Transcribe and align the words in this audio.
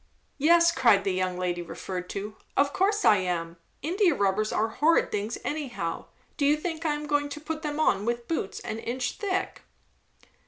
"Yes," 0.39 0.71
cried 0.71 1.03
the 1.03 1.13
young 1.13 1.37
lady 1.37 1.61
referred 1.61 2.09
to; 2.09 2.35
"of 2.57 2.73
course 2.73 3.05
I 3.05 3.17
am! 3.17 3.57
India 3.83 4.15
rubbers 4.15 4.51
are 4.51 4.69
horrid 4.69 5.11
things 5.11 5.37
anyhow; 5.43 6.05
do 6.37 6.45
you 6.47 6.57
think 6.57 6.83
I 6.87 6.95
am 6.95 7.05
going 7.05 7.29
to 7.29 7.39
put 7.39 7.61
them 7.61 7.79
on 7.79 8.03
with 8.03 8.27
boots 8.27 8.59
an 8.61 8.79
inch 8.79 9.11
thick?" 9.17 9.61